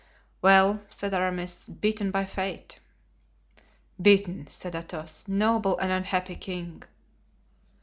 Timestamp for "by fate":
2.09-2.79